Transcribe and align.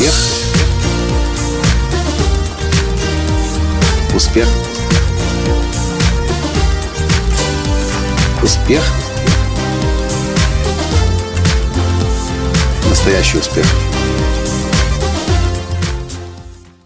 Успех. 0.00 0.14
Успех. 4.14 4.48
Успех. 8.42 8.82
Настоящий 12.88 13.38
успех. 13.38 13.66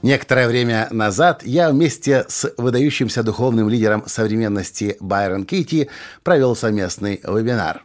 Некоторое 0.03 0.49
время 0.49 0.89
назад 0.91 1.43
я 1.45 1.71
вместе 1.71 2.25
с 2.27 2.53
выдающимся 2.57 3.23
духовным 3.23 3.69
лидером 3.69 4.09
современности 4.09 4.97
Байрон 4.99 5.45
Кейти 5.45 5.89
провел 6.25 6.57
совместный 6.57 7.21
вебинар. 7.23 7.85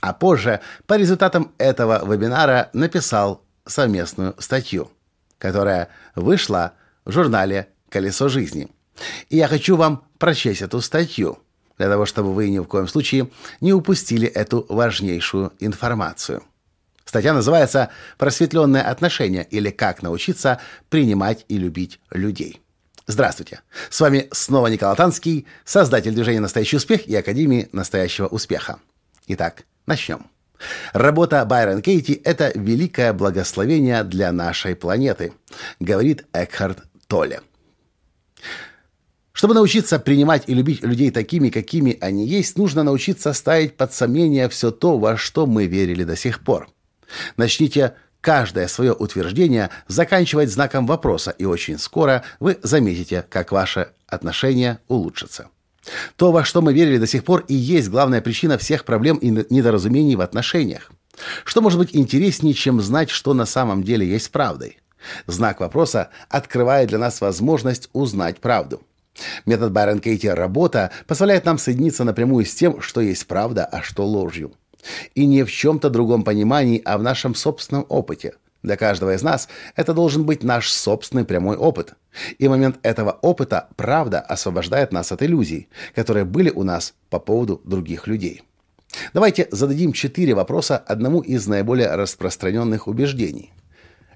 А 0.00 0.12
позже 0.12 0.60
по 0.86 0.96
результатам 0.96 1.50
этого 1.58 2.08
вебинара 2.08 2.70
написал 2.72 3.42
совместную 3.68 4.34
статью, 4.38 4.90
которая 5.38 5.88
вышла 6.14 6.72
в 7.04 7.12
журнале 7.12 7.68
«Колесо 7.88 8.28
жизни». 8.28 8.68
И 9.28 9.36
я 9.36 9.46
хочу 9.46 9.76
вам 9.76 10.04
прочесть 10.18 10.62
эту 10.62 10.80
статью, 10.80 11.38
для 11.76 11.88
того, 11.88 12.06
чтобы 12.06 12.34
вы 12.34 12.48
ни 12.48 12.58
в 12.58 12.64
коем 12.64 12.88
случае 12.88 13.30
не 13.60 13.72
упустили 13.72 14.26
эту 14.26 14.66
важнейшую 14.68 15.52
информацию. 15.60 16.42
Статья 17.04 17.32
называется 17.32 17.90
«Просветленное 18.18 18.82
отношение» 18.82 19.46
или 19.48 19.70
«Как 19.70 20.02
научиться 20.02 20.60
принимать 20.90 21.44
и 21.48 21.56
любить 21.56 22.00
людей». 22.10 22.60
Здравствуйте! 23.06 23.60
С 23.88 24.00
вами 24.00 24.28
снова 24.32 24.66
Николай 24.66 24.94
Танский, 24.94 25.46
создатель 25.64 26.12
движения 26.12 26.40
«Настоящий 26.40 26.76
успех» 26.76 27.06
и 27.06 27.16
Академии 27.16 27.70
«Настоящего 27.72 28.26
успеха». 28.26 28.80
Итак, 29.28 29.64
начнем. 29.86 30.26
Работа 30.92 31.44
Байрон 31.44 31.82
Кейти– 31.82 32.20
это 32.24 32.52
великое 32.54 33.12
благословение 33.12 34.02
для 34.04 34.32
нашей 34.32 34.74
планеты, 34.74 35.32
говорит 35.80 36.26
Экхард 36.32 36.82
Толле. 37.06 37.40
Чтобы 39.32 39.54
научиться 39.54 40.00
принимать 40.00 40.44
и 40.48 40.54
любить 40.54 40.82
людей 40.82 41.12
такими, 41.12 41.50
какими 41.50 41.96
они 42.00 42.26
есть, 42.26 42.58
нужно 42.58 42.82
научиться 42.82 43.32
ставить 43.32 43.76
под 43.76 43.94
сомнение 43.94 44.48
все 44.48 44.72
то, 44.72 44.98
во 44.98 45.16
что 45.16 45.46
мы 45.46 45.66
верили 45.66 46.02
до 46.02 46.16
сих 46.16 46.40
пор. 46.40 46.68
Начните 47.36 47.94
каждое 48.20 48.66
свое 48.66 48.92
утверждение 48.92 49.70
заканчивать 49.86 50.50
знаком 50.50 50.86
вопроса, 50.88 51.30
и 51.30 51.44
очень 51.44 51.78
скоро 51.78 52.24
вы 52.40 52.58
заметите, 52.64 53.24
как 53.28 53.52
ваше 53.52 53.92
отношение 54.08 54.80
улучшится. 54.88 55.50
То, 56.16 56.32
во 56.32 56.44
что 56.44 56.62
мы 56.62 56.72
верили 56.72 56.98
до 56.98 57.06
сих 57.06 57.24
пор, 57.24 57.44
и 57.48 57.54
есть 57.54 57.88
главная 57.88 58.20
причина 58.20 58.58
всех 58.58 58.84
проблем 58.84 59.16
и 59.16 59.30
недоразумений 59.30 60.16
в 60.16 60.20
отношениях. 60.20 60.90
Что 61.44 61.60
может 61.60 61.78
быть 61.78 61.96
интереснее, 61.96 62.54
чем 62.54 62.80
знать, 62.80 63.10
что 63.10 63.34
на 63.34 63.46
самом 63.46 63.82
деле 63.82 64.06
есть 64.06 64.30
правдой? 64.30 64.78
Знак 65.26 65.60
вопроса 65.60 66.10
открывает 66.28 66.88
для 66.88 66.98
нас 66.98 67.20
возможность 67.20 67.88
узнать 67.92 68.40
правду. 68.40 68.82
Метод 69.46 69.72
Байрон 69.72 70.00
Кейти 70.00 70.28
«Работа» 70.28 70.92
позволяет 71.06 71.44
нам 71.44 71.58
соединиться 71.58 72.04
напрямую 72.04 72.44
с 72.44 72.54
тем, 72.54 72.80
что 72.80 73.00
есть 73.00 73.26
правда, 73.26 73.64
а 73.64 73.82
что 73.82 74.06
ложью. 74.06 74.52
И 75.14 75.26
не 75.26 75.42
в 75.42 75.50
чем-то 75.50 75.90
другом 75.90 76.22
понимании, 76.22 76.80
а 76.84 76.98
в 76.98 77.02
нашем 77.02 77.34
собственном 77.34 77.84
опыте– 77.88 78.34
для 78.62 78.76
каждого 78.76 79.14
из 79.14 79.22
нас 79.22 79.48
это 79.76 79.94
должен 79.94 80.24
быть 80.24 80.42
наш 80.42 80.70
собственный 80.70 81.24
прямой 81.24 81.56
опыт. 81.56 81.94
И 82.38 82.48
момент 82.48 82.78
этого 82.82 83.12
опыта, 83.22 83.68
правда, 83.76 84.20
освобождает 84.20 84.92
нас 84.92 85.12
от 85.12 85.22
иллюзий, 85.22 85.68
которые 85.94 86.24
были 86.24 86.50
у 86.50 86.64
нас 86.64 86.94
по 87.10 87.18
поводу 87.18 87.60
других 87.64 88.06
людей. 88.06 88.42
Давайте 89.14 89.48
зададим 89.50 89.92
четыре 89.92 90.34
вопроса 90.34 90.76
одному 90.76 91.20
из 91.20 91.46
наиболее 91.46 91.94
распространенных 91.94 92.88
убеждений. 92.88 93.52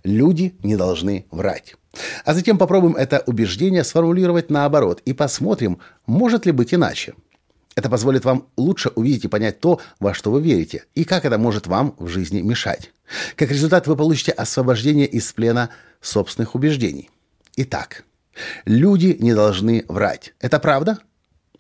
Люди 0.03 0.57
не 0.65 0.77
должны 0.77 1.27
врать. 1.31 1.77
А 2.25 2.35
затем 2.35 2.59
попробуем 2.59 2.97
это 2.97 3.23
убеждение 3.27 3.85
сформулировать 3.85 4.51
наоборот 4.51 5.01
и 5.05 5.13
посмотрим, 5.13 5.79
может 6.07 6.47
ли 6.47 6.53
быть 6.53 6.75
иначе. 6.75 7.15
Это 7.75 7.89
позволит 7.89 8.25
вам 8.25 8.49
лучше 8.57 8.91
увидеть 8.91 9.25
и 9.25 9.29
понять 9.29 9.61
то, 9.61 9.81
во 9.99 10.13
что 10.13 10.31
вы 10.31 10.43
верите, 10.43 10.85
и 10.95 11.05
как 11.05 11.25
это 11.25 11.39
может 11.39 11.67
вам 11.67 11.95
в 11.99 12.09
жизни 12.09 12.43
мешать. 12.43 12.93
Как 13.37 13.51
результат, 13.51 13.87
вы 13.87 13.97
получите 13.97 14.33
освобождение 14.33 15.07
из 15.07 15.33
плена 15.33 15.71
собственных 16.01 16.55
убеждений. 16.55 17.11
Итак, 17.57 18.05
люди 18.67 19.17
не 19.19 19.35
должны 19.35 19.85
врать. 19.89 20.35
Это 20.41 20.59
правда? 20.59 20.99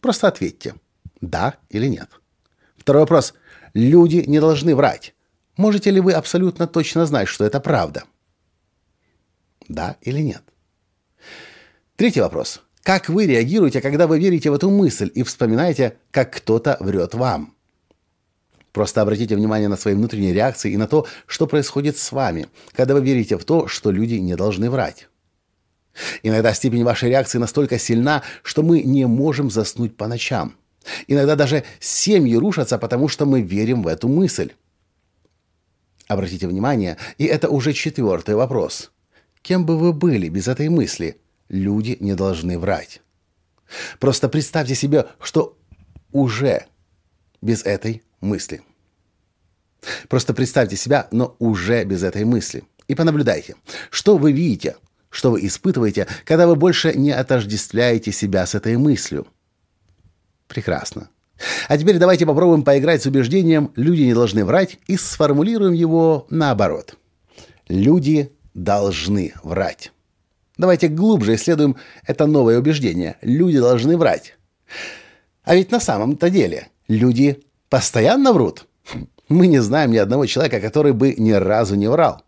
Просто 0.01 0.29
ответьте, 0.29 0.75
да 1.21 1.55
или 1.71 1.87
нет. 1.87 2.09
Второй 2.77 3.03
вопрос. 3.03 3.35
Люди 3.75 4.25
не 4.27 4.41
должны 4.41 4.75
врать. 4.75 5.15
Можете 5.57 5.91
ли 5.91 6.01
вы 6.01 6.13
абсолютно 6.13 6.67
точно 6.67 7.07
знать, 7.07 7.29
что 7.29 7.45
это 7.45 7.61
правда? 7.61 8.05
Да 9.69 9.97
или 10.03 10.21
нет? 10.21 10.43
Третий 11.97 12.21
вопрос. 12.21 12.63
Как 12.83 13.09
вы 13.09 13.27
реагируете, 13.27 13.81
когда 13.81 14.07
вы 14.07 14.19
верите 14.19 14.51
в 14.51 14.55
эту 14.55 14.69
мысль 14.69 15.11
и 15.15 15.23
вспоминаете, 15.23 15.99
как 16.11 16.33
кто-то 16.33 16.77
врет 16.81 17.15
вам? 17.15 17.55
Просто 18.73 19.03
обратите 19.03 19.37
внимание 19.37 19.69
на 19.69 19.77
свои 19.77 19.95
внутренние 19.95 20.33
реакции 20.33 20.73
и 20.73 20.77
на 20.77 20.89
то, 20.89 21.07
что 21.27 21.47
происходит 21.47 21.97
с 21.97 22.11
вами, 22.11 22.49
когда 22.73 22.95
вы 22.95 23.03
верите 23.03 23.39
в 23.39 23.45
то, 23.45 23.69
что 23.69 23.91
люди 23.91 24.15
не 24.15 24.35
должны 24.35 24.69
врать. 24.69 25.09
Иногда 26.23 26.55
степень 26.55 26.83
вашей 26.83 27.11
реакции 27.11 27.39
настолько 27.39 27.79
сильна, 27.79 28.23
что 28.43 28.63
мы 28.63 28.83
не 28.83 29.07
можем 29.07 29.51
заснуть 29.51 29.97
по 29.97 30.09
ночам. 30.09 30.57
Иногда 31.07 31.37
даже 31.37 31.65
семьи 31.79 32.35
рушатся, 32.35 32.79
потому 32.79 33.09
что 33.09 33.27
мы 33.27 33.43
верим 33.43 33.83
в 33.83 33.87
эту 33.87 34.09
мысль. 34.09 34.53
Обратите 36.09 36.49
внимание, 36.49 36.97
и 37.19 37.27
это 37.27 37.49
уже 37.49 37.75
четвертый 37.75 38.35
вопрос. 38.35 38.91
Кем 39.43 39.67
бы 39.67 39.79
вы 39.79 39.93
были 39.93 40.29
без 40.29 40.49
этой 40.49 40.69
мысли? 40.69 41.22
Люди 41.53 41.99
не 42.01 42.15
должны 42.15 42.59
врать. 42.59 43.03
Просто 44.01 44.31
представьте 44.31 44.75
себе, 44.75 45.07
что 45.21 45.59
уже 46.11 46.65
без 47.43 47.63
этой 47.63 48.03
мысли. 48.23 48.63
Просто 50.09 50.33
представьте 50.33 50.77
себя, 50.77 51.09
но 51.13 51.37
уже 51.39 51.85
без 51.85 52.03
этой 52.03 52.25
мысли. 52.25 52.65
И 52.89 52.95
понаблюдайте, 52.95 53.57
что 53.91 54.17
вы 54.17 54.33
видите, 54.33 54.77
что 55.11 55.31
вы 55.31 55.47
испытываете, 55.47 56.07
когда 56.25 56.47
вы 56.47 56.57
больше 56.57 56.95
не 56.95 57.11
отождествляете 57.11 58.13
себя 58.13 58.47
с 58.47 58.55
этой 58.55 58.79
мыслью. 58.79 59.27
Прекрасно. 60.49 61.11
А 61.69 61.77
теперь 61.77 61.99
давайте 61.99 62.25
попробуем 62.25 62.63
поиграть 62.63 63.03
с 63.03 63.07
убеждением 63.07 63.73
«люди 63.77 64.03
не 64.03 64.15
должны 64.15 64.47
врать» 64.47 64.79
и 64.87 64.97
сформулируем 64.97 65.75
его 65.75 66.27
наоборот. 66.31 66.97
Люди 67.69 68.33
должны 68.55 69.35
врать. 69.43 69.93
Давайте 70.63 70.87
глубже 70.87 71.35
исследуем 71.35 71.75
это 72.07 72.25
новое 72.27 72.57
убеждение. 72.57 73.17
Люди 73.21 73.59
должны 73.59 73.97
врать. 73.97 74.37
А 75.43 75.57
ведь 75.57 75.73
на 75.73 75.81
самом-то 75.81 76.31
деле 76.31 76.69
люди 76.87 77.43
постоянно 77.69 78.33
врут. 78.33 78.67
Мы 79.29 79.49
не 79.49 79.59
знаем 79.59 79.91
ни 79.91 79.97
одного 79.97 80.25
человека, 80.27 80.61
который 80.61 80.93
бы 80.93 81.17
ни 81.19 81.33
разу 81.33 81.75
не 81.75 81.89
врал. 81.89 82.23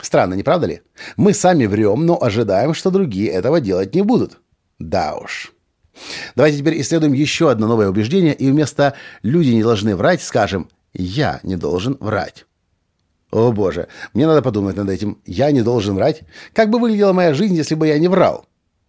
Странно, 0.00 0.34
не 0.34 0.44
правда 0.44 0.68
ли? 0.68 0.82
Мы 1.16 1.34
сами 1.34 1.66
врем, 1.66 2.06
но 2.06 2.16
ожидаем, 2.22 2.74
что 2.74 2.92
другие 2.92 3.28
этого 3.28 3.60
делать 3.60 3.92
не 3.92 4.02
будут. 4.02 4.38
Да 4.78 5.16
уж. 5.16 5.52
Давайте 6.36 6.58
теперь 6.58 6.80
исследуем 6.80 7.12
еще 7.12 7.50
одно 7.50 7.66
новое 7.66 7.88
убеждение, 7.88 8.34
и 8.34 8.52
вместо 8.52 8.94
«люди 9.24 9.48
не 9.48 9.64
должны 9.64 9.96
врать» 9.96 10.22
скажем 10.22 10.68
«я 10.94 11.40
не 11.42 11.56
должен 11.56 11.96
врать». 11.98 12.46
О 13.30 13.52
боже, 13.52 13.88
мне 14.12 14.26
надо 14.26 14.42
подумать 14.42 14.76
над 14.76 14.88
этим. 14.90 15.18
Я 15.24 15.50
не 15.52 15.62
должен 15.62 15.94
врать. 15.94 16.22
Как 16.52 16.70
бы 16.70 16.78
выглядела 16.78 17.12
моя 17.12 17.32
жизнь, 17.32 17.54
если 17.54 17.76
бы 17.76 17.86
я 17.86 17.98
не 17.98 18.08
врал? 18.08 18.46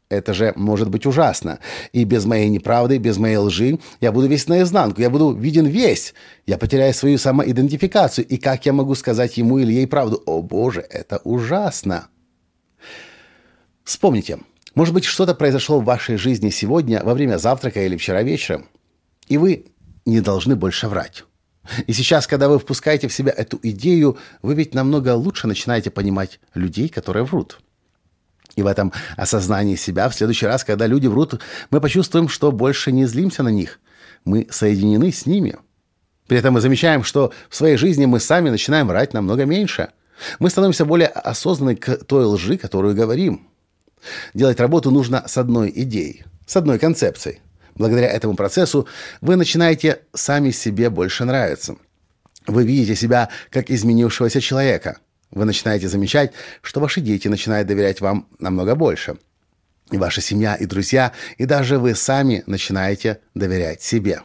Это 0.09 0.33
же 0.33 0.51
может 0.57 0.89
быть 0.89 1.05
ужасно. 1.05 1.59
И 1.93 2.03
без 2.03 2.25
моей 2.25 2.49
неправды, 2.49 2.97
без 2.97 3.17
моей 3.17 3.37
лжи 3.37 3.79
я 4.01 4.11
буду 4.11 4.27
весь 4.27 4.47
наизнанку, 4.47 4.99
я 4.99 5.09
буду 5.09 5.31
виден 5.31 5.65
весь. 5.67 6.13
Я 6.45 6.57
потеряю 6.57 6.93
свою 6.93 7.17
самоидентификацию. 7.17 8.27
И 8.27 8.37
как 8.37 8.65
я 8.65 8.73
могу 8.73 8.95
сказать 8.95 9.37
ему 9.37 9.59
или 9.59 9.71
ей 9.71 9.87
правду? 9.87 10.21
О 10.25 10.41
боже, 10.41 10.85
это 10.89 11.21
ужасно. 11.23 12.07
Вспомните, 13.85 14.39
может 14.75 14.93
быть, 14.93 15.05
что-то 15.05 15.33
произошло 15.33 15.79
в 15.79 15.85
вашей 15.85 16.17
жизни 16.17 16.49
сегодня 16.49 17.01
во 17.03 17.13
время 17.13 17.37
завтрака 17.37 17.85
или 17.85 17.95
вчера 17.95 18.21
вечером, 18.21 18.67
и 19.27 19.37
вы 19.37 19.65
не 20.05 20.19
должны 20.19 20.55
больше 20.55 20.87
врать. 20.87 21.23
И 21.87 21.93
сейчас, 21.93 22.27
когда 22.27 22.49
вы 22.49 22.59
впускаете 22.59 23.07
в 23.07 23.13
себя 23.13 23.33
эту 23.35 23.59
идею, 23.61 24.17
вы 24.41 24.55
ведь 24.55 24.73
намного 24.73 25.15
лучше 25.15 25.47
начинаете 25.47 25.91
понимать 25.91 26.39
людей, 26.53 26.89
которые 26.89 27.23
врут. 27.23 27.59
И 28.55 28.63
в 28.63 28.67
этом 28.67 28.91
осознании 29.15 29.75
себя 29.75 30.09
в 30.09 30.15
следующий 30.15 30.45
раз, 30.45 30.63
когда 30.63 30.87
люди 30.87 31.07
врут, 31.07 31.39
мы 31.69 31.79
почувствуем, 31.79 32.27
что 32.27 32.51
больше 32.51 32.91
не 32.91 33.05
злимся 33.05 33.43
на 33.43 33.49
них. 33.49 33.79
Мы 34.25 34.47
соединены 34.49 35.11
с 35.11 35.25
ними. 35.25 35.57
При 36.27 36.37
этом 36.37 36.53
мы 36.53 36.61
замечаем, 36.61 37.03
что 37.03 37.31
в 37.49 37.55
своей 37.55 37.77
жизни 37.77 38.05
мы 38.05 38.19
сами 38.19 38.49
начинаем 38.49 38.87
врать 38.87 39.13
намного 39.13 39.45
меньше. 39.45 39.89
Мы 40.39 40.49
становимся 40.49 40.85
более 40.85 41.07
осознанны 41.07 41.75
к 41.75 42.03
той 42.05 42.25
лжи, 42.25 42.57
которую 42.57 42.95
говорим. 42.95 43.47
Делать 44.33 44.59
работу 44.59 44.91
нужно 44.91 45.23
с 45.27 45.37
одной 45.37 45.71
идеей, 45.73 46.25
с 46.45 46.55
одной 46.55 46.79
концепцией. 46.79 47.41
Благодаря 47.75 48.09
этому 48.09 48.35
процессу 48.35 48.87
вы 49.21 49.35
начинаете 49.35 50.01
сами 50.13 50.51
себе 50.51 50.89
больше 50.89 51.25
нравиться. 51.25 51.75
Вы 52.47 52.65
видите 52.65 52.95
себя 52.95 53.29
как 53.49 53.69
изменившегося 53.69 54.41
человека– 54.41 54.97
Вы 55.31 55.45
начинаете 55.45 55.87
замечать, 55.87 56.33
что 56.61 56.81
ваши 56.81 57.01
дети 57.01 57.27
начинают 57.27 57.67
доверять 57.67 58.01
вам 58.01 58.27
намного 58.39 58.75
больше. 58.75 59.17
И 59.89 59.97
ваша 59.97 60.21
семья, 60.21 60.55
и 60.55 60.65
друзья, 60.65 61.13
и 61.37 61.45
даже 61.45 61.79
вы 61.79 61.95
сами 61.95 62.43
начинаете 62.45 63.19
доверять 63.33 63.81
себе. 63.81 64.21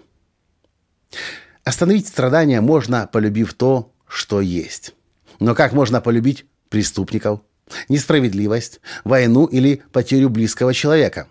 Остановить 1.65 2.09
страдания 2.09 2.61
можно, 2.61 3.09
полюбив 3.13 3.55
то, 3.55 3.93
что 4.09 4.41
есть. 4.41 4.95
Но 5.41 5.55
как 5.55 5.73
можно 5.73 6.01
полюбить 6.01 6.47
преступников, 6.69 7.41
несправедливость, 7.89 8.81
войну 9.05 9.47
или 9.47 9.83
потерю 9.93 10.29
близкого 10.29 10.75
человека? 10.75 11.29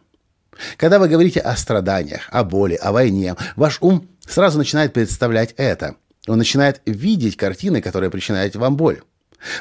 Когда 0.78 1.00
вы 1.00 1.08
говорите 1.08 1.40
о 1.40 1.56
страданиях, 1.56 2.28
о 2.32 2.44
боли, 2.44 2.76
о 2.76 2.92
войне, 2.92 3.36
ваш 3.56 3.78
ум 3.82 4.08
сразу 4.28 4.58
начинает 4.58 4.94
представлять 4.94 5.54
это. 5.58 5.96
Он 6.28 6.38
начинает 6.38 6.82
видеть 6.86 7.38
картины, 7.38 7.82
которые 7.82 8.10
причиняют 8.10 8.56
вам 8.56 8.78
боль. 8.78 9.02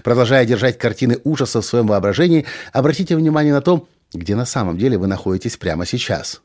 Продолжая 0.03 0.47
держать 0.47 0.79
картины 0.79 1.19
ужаса 1.25 1.61
в 1.61 1.67
своем 1.67 1.87
воображении, 1.87 2.47
обратите 2.73 3.17
внимание 3.17 3.53
на 3.53 3.61
то, 3.61 3.87
где 4.13 4.35
на 4.35 4.47
самом 4.47 4.79
деле 4.79 4.97
вы 4.97 5.07
находитесь 5.07 5.57
прямо 5.57 5.85
сейчас. 5.85 6.41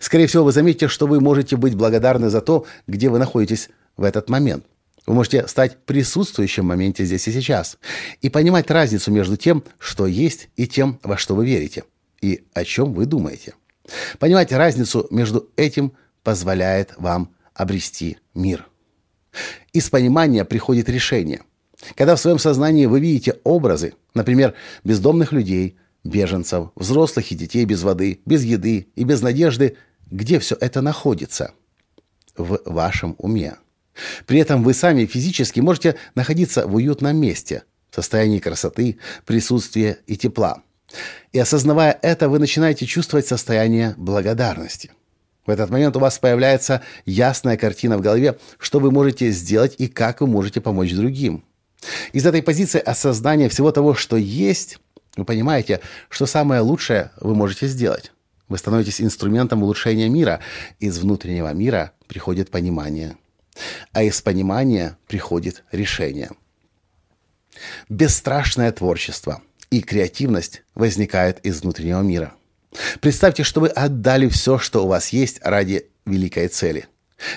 Скорее 0.00 0.26
всего, 0.26 0.44
вы 0.44 0.52
заметите, 0.52 0.88
что 0.88 1.06
вы 1.06 1.20
можете 1.20 1.56
быть 1.56 1.74
благодарны 1.74 2.30
за 2.30 2.40
то, 2.40 2.66
где 2.86 3.08
вы 3.08 3.18
находитесь 3.18 3.70
в 3.96 4.02
этот 4.02 4.28
момент. 4.28 4.64
Вы 5.06 5.14
можете 5.14 5.46
стать 5.48 5.78
присутствующим 5.84 6.64
в 6.64 6.68
моменте 6.68 7.04
здесь 7.04 7.26
и 7.26 7.32
сейчас 7.32 7.78
и 8.20 8.28
понимать 8.28 8.70
разницу 8.70 9.10
между 9.10 9.36
тем, 9.36 9.64
что 9.78 10.06
есть, 10.06 10.50
и 10.56 10.66
тем, 10.66 11.00
во 11.02 11.16
что 11.16 11.34
вы 11.34 11.46
верите, 11.46 11.84
и 12.20 12.44
о 12.52 12.64
чем 12.64 12.92
вы 12.92 13.06
думаете. 13.06 13.54
Понимать 14.18 14.52
разницу 14.52 15.06
между 15.10 15.50
этим 15.56 15.92
позволяет 16.22 16.94
вам 16.96 17.34
обрести 17.54 18.18
мир. 18.34 18.68
Из 19.72 19.88
понимания 19.90 20.44
приходит 20.44 20.88
решение. 20.88 21.42
Когда 21.94 22.16
в 22.16 22.20
своем 22.20 22.38
сознании 22.38 22.86
вы 22.86 23.00
видите 23.00 23.38
образы, 23.44 23.94
например, 24.14 24.54
бездомных 24.84 25.32
людей, 25.32 25.78
беженцев, 26.04 26.70
взрослых 26.74 27.30
и 27.32 27.34
детей 27.34 27.64
без 27.64 27.82
воды, 27.82 28.20
без 28.26 28.42
еды 28.44 28.88
и 28.94 29.04
без 29.04 29.22
надежды, 29.22 29.76
где 30.10 30.38
все 30.38 30.56
это 30.60 30.82
находится? 30.82 31.52
В 32.36 32.60
вашем 32.64 33.14
уме. 33.18 33.56
При 34.26 34.38
этом 34.38 34.62
вы 34.62 34.72
сами 34.74 35.04
физически 35.04 35.60
можете 35.60 35.96
находиться 36.14 36.66
в 36.66 36.74
уютном 36.74 37.16
месте, 37.16 37.64
в 37.90 37.96
состоянии 37.96 38.38
красоты, 38.38 38.98
присутствия 39.26 39.98
и 40.06 40.16
тепла. 40.16 40.62
И 41.32 41.38
осознавая 41.38 41.98
это, 42.02 42.28
вы 42.28 42.38
начинаете 42.38 42.86
чувствовать 42.86 43.26
состояние 43.26 43.94
благодарности. 43.96 44.90
В 45.46 45.50
этот 45.50 45.70
момент 45.70 45.96
у 45.96 46.00
вас 46.00 46.18
появляется 46.18 46.82
ясная 47.06 47.56
картина 47.56 47.98
в 47.98 48.00
голове, 48.00 48.38
что 48.58 48.78
вы 48.78 48.90
можете 48.90 49.30
сделать 49.30 49.74
и 49.78 49.88
как 49.88 50.20
вы 50.20 50.26
можете 50.26 50.60
помочь 50.60 50.92
другим. 50.92 51.44
Из 52.12 52.26
этой 52.26 52.42
позиции 52.42 52.80
осознания 52.80 53.48
всего 53.48 53.72
того, 53.72 53.94
что 53.94 54.16
есть, 54.16 54.78
вы 55.16 55.24
понимаете, 55.24 55.80
что 56.08 56.26
самое 56.26 56.60
лучшее 56.60 57.10
вы 57.20 57.34
можете 57.34 57.66
сделать. 57.66 58.12
Вы 58.48 58.58
становитесь 58.58 59.00
инструментом 59.00 59.62
улучшения 59.62 60.08
мира. 60.08 60.40
Из 60.78 60.98
внутреннего 60.98 61.52
мира 61.54 61.92
приходит 62.06 62.50
понимание. 62.50 63.16
А 63.92 64.02
из 64.02 64.20
понимания 64.20 64.98
приходит 65.06 65.64
решение. 65.72 66.30
Бесстрашное 67.88 68.72
творчество 68.72 69.40
и 69.70 69.80
креативность 69.80 70.62
возникают 70.74 71.38
из 71.40 71.62
внутреннего 71.62 72.00
мира. 72.00 72.34
Представьте, 73.00 73.42
что 73.42 73.60
вы 73.60 73.68
отдали 73.68 74.28
все, 74.28 74.58
что 74.58 74.84
у 74.84 74.88
вас 74.88 75.10
есть 75.10 75.40
ради 75.42 75.86
великой 76.06 76.48
цели. 76.48 76.86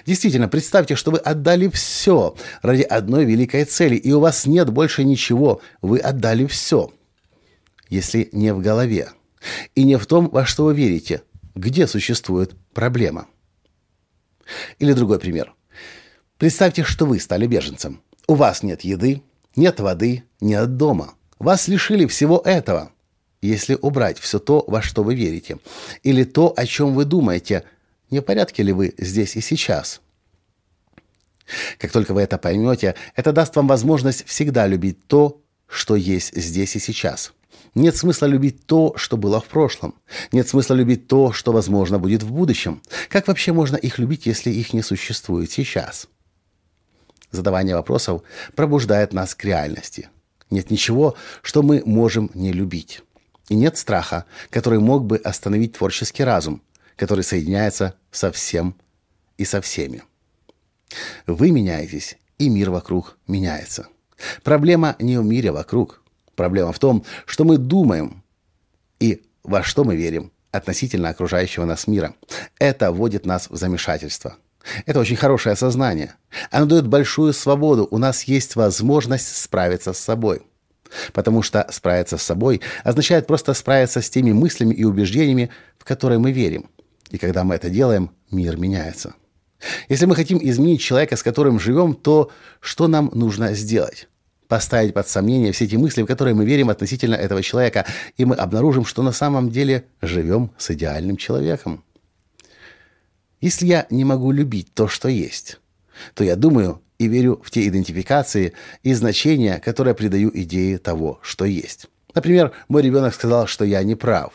Действительно, 0.05 0.47
представьте, 0.47 0.95
что 0.95 1.11
вы 1.11 1.17
отдали 1.17 1.67
все 1.67 2.35
ради 2.61 2.83
одной 2.83 3.25
великой 3.25 3.65
цели, 3.65 3.95
и 3.95 4.11
у 4.11 4.19
вас 4.19 4.45
нет 4.45 4.69
больше 4.69 5.03
ничего. 5.03 5.61
Вы 5.81 5.99
отдали 5.99 6.45
все. 6.45 6.91
Если 7.89 8.29
не 8.31 8.53
в 8.53 8.61
голове 8.61 9.09
и 9.75 9.83
не 9.83 9.97
в 9.97 10.05
том, 10.05 10.29
во 10.29 10.45
что 10.45 10.65
вы 10.65 10.73
верите, 10.73 11.21
где 11.53 11.85
существует 11.85 12.55
проблема. 12.73 13.27
Или 14.79 14.93
другой 14.93 15.19
пример. 15.19 15.53
Представьте, 16.37 16.83
что 16.83 17.05
вы 17.05 17.19
стали 17.19 17.45
беженцем. 17.45 18.01
У 18.27 18.35
вас 18.35 18.63
нет 18.63 18.81
еды, 18.81 19.21
нет 19.55 19.79
воды, 19.79 20.23
нет 20.39 20.77
дома. 20.77 21.13
Вас 21.39 21.67
лишили 21.67 22.05
всего 22.05 22.41
этого 22.45 22.91
если 23.43 23.77
убрать 23.81 24.19
все 24.19 24.39
то, 24.39 24.63
во 24.67 24.81
что 24.81 25.03
вы 25.03 25.15
верите, 25.15 25.57
или 26.01 26.23
то, 26.23 26.53
о 26.55 26.65
чем 26.65 26.95
вы 26.95 27.05
думаете, 27.05 27.63
не 28.09 28.19
в 28.19 28.23
порядке 28.23 28.63
ли 28.63 28.71
вы 28.71 28.95
здесь 28.97 29.35
и 29.35 29.41
сейчас? 29.41 30.01
Как 31.77 31.91
только 31.91 32.13
вы 32.13 32.21
это 32.21 32.37
поймете, 32.37 32.95
это 33.15 33.33
даст 33.33 33.55
вам 33.55 33.67
возможность 33.67 34.25
всегда 34.25 34.65
любить 34.65 35.05
то, 35.07 35.41
что 35.67 35.95
есть 35.95 36.33
здесь 36.35 36.75
и 36.77 36.79
сейчас. 36.79 37.33
Нет 37.75 37.97
смысла 37.97 38.27
любить 38.27 38.65
то, 38.65 38.93
что 38.95 39.17
было 39.17 39.41
в 39.41 39.45
прошлом. 39.45 39.95
Нет 40.31 40.47
смысла 40.47 40.75
любить 40.75 41.07
то, 41.07 41.33
что, 41.33 41.51
возможно, 41.51 41.99
будет 41.99 42.23
в 42.23 42.31
будущем. 42.31 42.81
Как 43.09 43.27
вообще 43.27 43.51
можно 43.51 43.75
их 43.75 43.97
любить, 43.97 44.25
если 44.25 44.51
их 44.51 44.73
не 44.73 44.83
существует 44.83 45.51
сейчас? 45.51 46.07
Задавание 47.31 47.75
вопросов 47.75 48.21
пробуждает 48.55 49.11
нас 49.11 49.35
к 49.35 49.43
реальности. 49.43 50.09
Нет 50.53 50.69
ничего, 50.69 51.15
что 51.41 51.63
мы 51.63 51.81
можем 51.83 52.29
не 52.35 52.53
любить. 52.53 53.01
И 53.49 53.55
нет 53.55 53.75
страха, 53.75 54.25
который 54.51 54.79
мог 54.79 55.03
бы 55.03 55.17
остановить 55.17 55.73
творческий 55.73 56.23
разум, 56.23 56.61
который 56.95 57.23
соединяется 57.23 57.95
со 58.11 58.31
всем 58.31 58.75
и 59.37 59.45
со 59.45 59.61
всеми. 59.61 60.03
Вы 61.25 61.49
меняетесь, 61.49 62.17
и 62.37 62.49
мир 62.49 62.69
вокруг 62.69 63.17
меняется. 63.27 63.87
Проблема 64.43 64.95
не 64.99 65.17
в 65.19 65.25
мире 65.25 65.51
вокруг. 65.51 66.03
Проблема 66.35 66.71
в 66.71 66.77
том, 66.77 67.03
что 67.25 67.45
мы 67.45 67.57
думаем 67.57 68.23
и 68.99 69.23
во 69.41 69.63
что 69.63 69.83
мы 69.83 69.95
верим 69.95 70.31
относительно 70.51 71.09
окружающего 71.09 71.65
нас 71.65 71.87
мира. 71.87 72.13
Это 72.59 72.91
вводит 72.91 73.25
нас 73.25 73.49
в 73.49 73.55
замешательство. 73.55 74.37
Это 74.85 74.99
очень 74.99 75.15
хорошее 75.15 75.53
осознание. 75.53 76.15
Оно 76.51 76.65
дает 76.65 76.87
большую 76.87 77.33
свободу. 77.33 77.87
У 77.91 77.97
нас 77.97 78.23
есть 78.23 78.55
возможность 78.55 79.35
справиться 79.37 79.93
с 79.93 79.99
собой– 79.99 80.41
Потому 81.11 81.41
что 81.41 81.67
справиться 81.71 82.17
с 82.17 82.23
собой 82.23 82.61
означает 82.83 83.27
просто 83.27 83.53
справиться 83.53 84.01
с 84.01 84.09
теми 84.09 84.31
мыслями 84.31 84.73
и 84.73 84.83
убеждениями, 84.83 85.49
в 85.77 85.85
которые 85.85 86.19
мы 86.19 86.31
верим. 86.31 86.69
И 87.09 87.17
когда 87.17 87.43
мы 87.43 87.55
это 87.55 87.69
делаем, 87.69 88.11
мир 88.31 88.57
меняется. 88.57 89.13
Если 89.87 90.05
мы 90.05 90.15
хотим 90.15 90.39
изменить 90.41 90.81
человека, 90.81 91.15
с 91.15 91.23
которым 91.23 91.59
живем, 91.59 91.93
то 91.93 92.31
что 92.59 92.87
нам 92.87 93.09
нужно 93.13 93.53
сделать? 93.53 94.09
Поставить 94.47 94.93
под 94.93 95.07
сомнение 95.07 95.51
все 95.51 95.65
эти 95.65 95.75
мысли, 95.77 96.01
в 96.01 96.05
которые 96.05 96.35
мы 96.35 96.45
верим 96.45 96.69
относительно 96.69 97.15
этого 97.15 97.41
человека, 97.41 97.85
и 98.17 98.25
мы 98.25 98.35
обнаружим, 98.35 98.85
что 98.85 99.01
на 99.01 99.13
самом 99.13 99.49
деле 99.49 99.85
живем 100.01 100.51
с 100.57 100.71
идеальным 100.71 101.17
человеком. 101.17 101.83
Если 103.43 103.65
я 103.65 103.87
не 103.89 104.05
могу 104.05 104.31
любить 104.31 104.73
то, 104.73 104.87
что 104.87 105.09
есть, 105.09 105.59
то 106.13 106.23
я 106.23 106.37
думаю, 106.37 106.81
и 106.97 107.07
верю 107.07 107.41
в 107.43 107.51
те 107.51 107.67
идентификации 107.67 108.53
и 108.83 108.93
значения, 108.93 109.59
которые 109.59 109.95
придаю 109.95 110.31
идее 110.33 110.77
того, 110.77 111.19
что 111.21 111.43
есть. 111.43 111.87
Например, 112.15 112.53
мой 112.69 112.81
ребенок 112.81 113.13
сказал, 113.13 113.45
что 113.47 113.65
я 113.65 113.83
не 113.83 113.95
прав. 113.95 114.31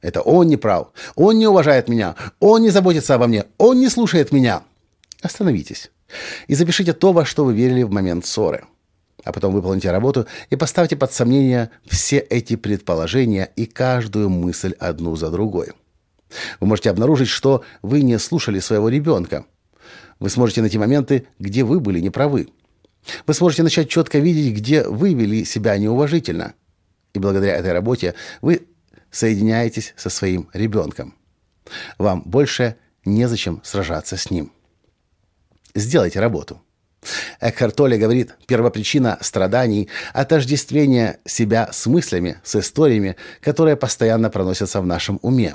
Это 0.00 0.20
он 0.20 0.46
не 0.46 0.56
прав. 0.56 0.92
Он 1.16 1.36
не 1.36 1.48
уважает 1.48 1.88
меня. 1.88 2.14
Он 2.38 2.62
не 2.62 2.70
заботится 2.70 3.16
обо 3.16 3.26
мне. 3.26 3.46
Он 3.58 3.80
не 3.80 3.88
слушает 3.88 4.30
меня. 4.30 4.62
Остановитесь. 5.22 5.90
И 6.46 6.54
запишите 6.54 6.92
то, 6.92 7.12
во 7.12 7.24
что 7.24 7.44
вы 7.44 7.52
верили 7.52 7.82
в 7.82 7.90
момент 7.90 8.26
ссоры. 8.26 8.62
А 9.24 9.32
потом 9.32 9.54
выполните 9.54 9.90
работу 9.90 10.28
и 10.50 10.54
поставьте 10.54 10.94
под 10.94 11.12
сомнение 11.12 11.70
все 11.84 12.18
эти 12.18 12.54
предположения 12.54 13.50
и 13.56 13.66
каждую 13.66 14.30
мысль 14.30 14.76
одну 14.78 15.16
за 15.16 15.30
другой. 15.32 15.72
Вы 16.60 16.66
можете 16.66 16.90
обнаружить, 16.90 17.28
что 17.28 17.64
вы 17.82 18.02
не 18.02 18.18
слушали 18.18 18.58
своего 18.58 18.88
ребенка, 18.88 19.46
вы 20.18 20.30
сможете 20.30 20.62
найти 20.62 20.78
моменты, 20.78 21.26
где 21.38 21.62
вы 21.64 21.80
были 21.80 22.00
неправы. 22.00 22.48
Вы 23.26 23.34
сможете 23.34 23.62
начать 23.62 23.88
четко 23.88 24.18
видеть, 24.18 24.56
где 24.56 24.82
вы 24.82 25.14
вели 25.14 25.44
себя 25.44 25.76
неуважительно. 25.78 26.54
И 27.12 27.18
благодаря 27.18 27.56
этой 27.56 27.72
работе 27.72 28.14
вы 28.40 28.66
соединяетесь 29.10 29.94
со 29.96 30.10
своим 30.10 30.48
ребенком. 30.52 31.14
Вам 31.98 32.22
больше 32.22 32.76
незачем 33.04 33.60
сражаться 33.64 34.16
с 34.16 34.30
ним. 34.30 34.52
Сделайте 35.74 36.20
работу. 36.20 36.60
Экхарт 37.40 37.76
Толле 37.76 37.98
говорит, 37.98 38.34
первопричина 38.46 39.18
страданий– 39.20 39.88
отождествление 40.12 41.20
себя 41.24 41.68
с 41.70 41.86
мыслями, 41.86 42.40
с 42.42 42.56
историями, 42.56 43.16
которые 43.40 43.76
постоянно 43.76 44.30
проносятся 44.30 44.80
в 44.80 44.86
нашем 44.86 45.20
уме. 45.22 45.54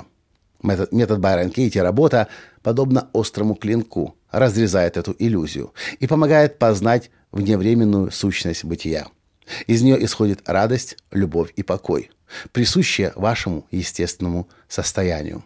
Метод, 0.62 0.92
метод 0.92 1.18
Байрон 1.20 1.50
Кейти 1.50 1.78
работа, 1.78 2.28
подобно 2.62 3.08
острому 3.12 3.54
клинку, 3.54 4.16
разрезает 4.30 4.96
эту 4.96 5.14
иллюзию 5.18 5.74
и 5.98 6.06
помогает 6.06 6.58
познать 6.58 7.10
вневременную 7.32 8.10
сущность 8.10 8.64
бытия. 8.64 9.08
Из 9.66 9.82
нее 9.82 10.02
исходит 10.04 10.48
радость, 10.48 10.96
любовь 11.10 11.52
и 11.56 11.62
покой, 11.62 12.10
присущие 12.52 13.12
вашему 13.16 13.66
естественному 13.70 14.48
состоянию. 14.68 15.44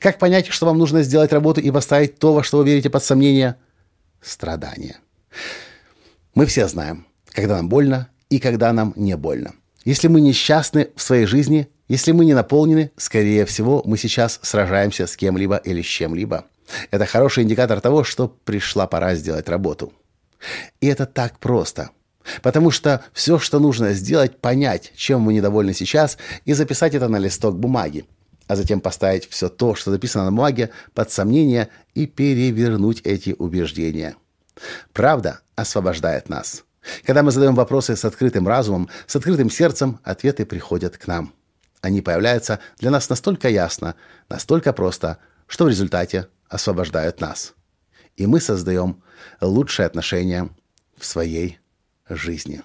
Как 0.00 0.18
понять, 0.18 0.48
что 0.48 0.66
вам 0.66 0.78
нужно 0.78 1.02
сделать 1.02 1.32
работу 1.32 1.60
и 1.60 1.70
поставить 1.70 2.18
то, 2.18 2.34
во 2.34 2.42
что 2.42 2.58
вы 2.58 2.66
верите 2.66 2.90
под 2.90 3.04
сомнение? 3.04 3.56
Страдания. 4.20 4.98
Мы 6.34 6.46
все 6.46 6.66
знаем, 6.66 7.06
когда 7.28 7.56
нам 7.56 7.68
больно 7.68 8.08
и 8.28 8.40
когда 8.40 8.72
нам 8.72 8.92
не 8.96 9.16
больно. 9.16 9.54
Если 9.88 10.08
мы 10.08 10.20
несчастны 10.20 10.90
в 10.96 11.00
своей 11.00 11.24
жизни, 11.24 11.66
если 11.88 12.12
мы 12.12 12.26
не 12.26 12.34
наполнены, 12.34 12.90
скорее 12.98 13.46
всего, 13.46 13.80
мы 13.86 13.96
сейчас 13.96 14.38
сражаемся 14.42 15.06
с 15.06 15.16
кем-либо 15.16 15.56
или 15.56 15.80
с 15.80 15.86
чем-либо. 15.86 16.44
Это 16.90 17.06
хороший 17.06 17.44
индикатор 17.44 17.80
того, 17.80 18.04
что 18.04 18.28
пришла 18.28 18.86
пора 18.86 19.14
сделать 19.14 19.48
работу. 19.48 19.94
И 20.82 20.88
это 20.88 21.06
так 21.06 21.38
просто. 21.38 21.88
Потому 22.42 22.70
что 22.70 23.02
все, 23.14 23.38
что 23.38 23.60
нужно 23.60 23.94
сделать, 23.94 24.36
понять, 24.36 24.92
чем 24.94 25.22
мы 25.22 25.32
недовольны 25.32 25.72
сейчас, 25.72 26.18
и 26.44 26.52
записать 26.52 26.94
это 26.94 27.08
на 27.08 27.16
листок 27.16 27.58
бумаги, 27.58 28.04
а 28.46 28.56
затем 28.56 28.82
поставить 28.82 29.26
все 29.30 29.48
то, 29.48 29.74
что 29.74 29.90
записано 29.90 30.26
на 30.26 30.32
бумаге, 30.32 30.68
под 30.92 31.10
сомнение 31.10 31.70
и 31.94 32.06
перевернуть 32.06 33.00
эти 33.04 33.34
убеждения. 33.38 34.16
Правда 34.92 35.40
освобождает 35.56 36.28
нас. 36.28 36.64
Когда 37.04 37.22
мы 37.22 37.30
задаем 37.30 37.54
вопросы 37.54 37.96
с 37.96 38.04
открытым 38.04 38.46
разумом, 38.46 38.88
с 39.06 39.16
открытым 39.16 39.50
сердцем, 39.50 40.00
ответы 40.04 40.44
приходят 40.44 40.96
к 40.96 41.06
нам. 41.06 41.34
Они 41.80 42.00
появляются 42.00 42.58
для 42.78 42.90
нас 42.90 43.08
настолько 43.08 43.48
ясно, 43.48 43.94
настолько 44.28 44.72
просто, 44.72 45.18
что 45.46 45.64
в 45.64 45.68
результате 45.68 46.28
освобождают 46.48 47.20
нас. 47.20 47.54
И 48.16 48.26
мы 48.26 48.40
создаем 48.40 49.02
лучшие 49.40 49.86
отношения 49.86 50.48
в 50.96 51.04
своей 51.04 51.58
жизни. 52.08 52.62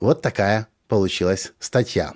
Вот 0.00 0.22
такая 0.22 0.68
получилась 0.86 1.52
статья 1.58 2.14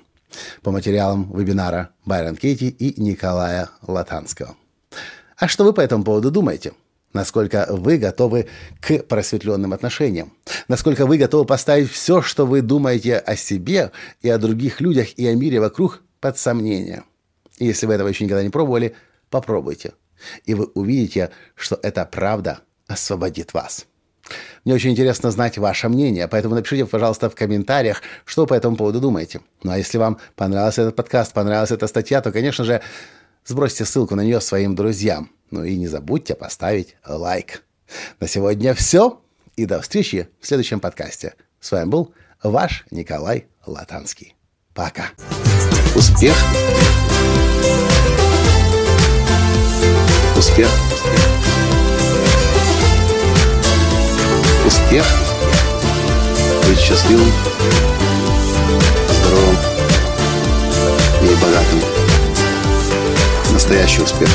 по 0.63 0.71
материалам 0.71 1.31
вебинара 1.37 1.91
Байрон 2.05 2.37
Кейти 2.37 2.69
и 2.69 3.01
Николая 3.01 3.69
Латанского. 3.83 4.57
А 5.37 5.49
что 5.49 5.65
вы 5.65 5.73
по 5.73 5.81
этому 5.81 6.05
поводу 6.05 6.31
думаете? 6.31 6.73
Насколько 7.13 7.67
вы 7.69 7.99
готовы 7.99 8.49
к 8.81 9.03
просветленным 9.03 9.73
отношениям? 9.73 10.33
Насколько 10.69 11.07
вы 11.07 11.19
готовы 11.19 11.45
поставить 11.45 11.91
все, 11.91 12.23
что 12.23 12.47
вы 12.47 12.63
думаете 12.63 13.19
о 13.19 13.37
себе 13.37 13.93
и 14.23 14.31
о 14.31 14.39
других 14.39 14.81
людях 14.81 15.19
и 15.19 15.27
о 15.27 15.35
мире 15.35 15.61
вокруг 15.61 16.03
под 16.21 16.39
сомнение? 16.39 17.05
И 17.59 17.67
если 17.67 17.87
вы 17.87 17.95
этого 17.95 18.09
еще 18.09 18.25
никогда 18.25 18.43
не 18.43 18.51
пробовали, 18.51 18.95
попробуйте. 19.31 19.93
И 20.45 20.55
вы 20.55 20.67
увидите, 20.75 21.31
что 21.55 21.79
эта 21.83 22.05
правда 22.05 22.61
освободит 22.87 23.53
вас. 23.53 23.87
Мне 24.65 24.75
очень 24.75 24.93
интересно 24.93 25.31
знать 25.31 25.59
ваше 25.59 25.89
мнение, 25.89 26.29
поэтому 26.29 26.55
напишите, 26.55 26.87
пожалуйста, 26.87 27.29
в 27.29 27.35
комментариях, 27.35 28.03
что 28.25 28.47
по 28.47 28.55
этому 28.55 28.77
поводу 28.77 29.01
думаете. 29.01 29.41
Ну 29.65 29.73
а 29.73 29.79
если 29.79 29.99
вам 29.99 30.19
понравился 30.37 30.83
этот 30.83 30.97
подкаст, 30.97 31.33
понравилась 31.33 31.73
эта 31.73 31.87
статья, 31.89 32.23
то, 32.23 32.31
конечно 32.31 32.65
же, 32.65 32.81
сбросьте 33.45 33.85
ссылку 33.85 34.15
на 34.15 34.23
нее 34.23 34.41
своим 34.41 34.75
друзьям. 34.75 35.31
Ну 35.53 35.65
и 35.65 35.77
не 35.77 35.87
забудьте 35.87 36.35
поставить 36.35 36.97
лайк. 37.07 37.63
На 38.21 38.27
сегодня 38.27 38.75
все. 38.75 39.21
И 39.55 39.67
до 39.67 39.83
встречи 39.83 40.29
в 40.41 40.47
следующем 40.47 40.81
подкасте. 40.81 41.35
С 41.61 41.71
вами 41.71 41.91
был 41.91 42.15
ваш 42.43 42.87
Николай 42.91 43.47
Латанский. 43.67 44.35
Пока. 44.73 45.11
Успех! 45.95 46.35
Успех! 50.39 50.71
Успех! 54.67 55.05
Быть 56.67 56.79
счастливым, 56.79 57.31
здоровым 59.21 59.57
и 61.21 61.35
богатым. 61.43 61.81
Настоящий 63.53 64.01
успех! 64.01 64.31